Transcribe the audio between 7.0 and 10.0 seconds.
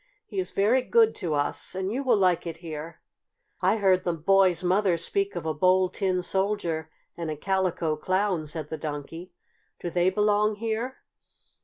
and a Calico Clown," said the Donkey. "Do